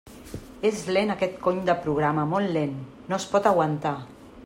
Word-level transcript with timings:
És 0.69 0.79
lent 0.95 1.13
aquest 1.15 1.37
cony 1.43 1.59
de 1.69 1.77
programa, 1.83 2.25
molt 2.35 2.53
lent, 2.59 2.77
no 3.13 3.21
es 3.23 3.29
pot 3.35 3.53
aguantar! 3.55 3.97